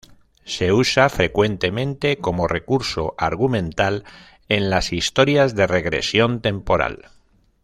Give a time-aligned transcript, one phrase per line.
[0.45, 4.03] Se usa frecuentemente como recurso argumental
[4.49, 7.11] en las historias de regresión temporal.